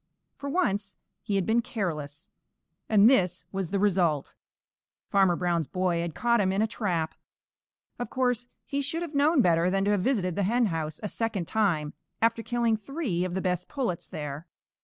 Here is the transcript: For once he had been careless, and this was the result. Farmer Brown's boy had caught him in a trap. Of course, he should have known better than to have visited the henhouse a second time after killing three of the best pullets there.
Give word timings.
For 0.35 0.49
once 0.49 0.97
he 1.21 1.35
had 1.35 1.45
been 1.45 1.61
careless, 1.61 2.31
and 2.89 3.07
this 3.07 3.45
was 3.51 3.69
the 3.69 3.77
result. 3.77 4.33
Farmer 5.11 5.35
Brown's 5.35 5.67
boy 5.67 6.01
had 6.01 6.15
caught 6.15 6.41
him 6.41 6.51
in 6.51 6.59
a 6.59 6.65
trap. 6.65 7.13
Of 7.99 8.09
course, 8.09 8.47
he 8.65 8.81
should 8.81 9.03
have 9.03 9.13
known 9.13 9.43
better 9.43 9.69
than 9.69 9.85
to 9.85 9.91
have 9.91 10.01
visited 10.01 10.35
the 10.35 10.41
henhouse 10.41 10.99
a 11.03 11.07
second 11.07 11.47
time 11.47 11.93
after 12.19 12.41
killing 12.41 12.77
three 12.77 13.23
of 13.23 13.35
the 13.35 13.41
best 13.41 13.67
pullets 13.67 14.07
there. 14.07 14.47